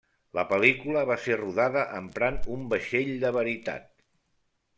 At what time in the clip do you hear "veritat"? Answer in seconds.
3.37-3.87